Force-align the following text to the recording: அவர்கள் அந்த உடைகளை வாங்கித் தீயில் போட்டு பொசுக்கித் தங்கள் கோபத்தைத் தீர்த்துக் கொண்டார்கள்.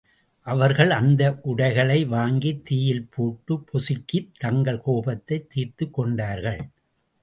அவர்கள் 0.45 0.89
அந்த 0.89 1.39
உடைகளை 1.41 2.05
வாங்கித் 2.05 2.65
தீயில் 2.65 3.07
போட்டு 3.09 3.63
பொசுக்கித் 3.65 4.31
தங்கள் 4.37 4.81
கோபத்தைத் 4.85 5.49
தீர்த்துக் 5.49 5.93
கொண்டார்கள். 5.93 6.69